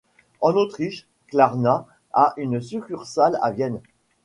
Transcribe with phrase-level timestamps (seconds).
[0.39, 3.79] En Autriche, Klarna a une succursale à Vienne.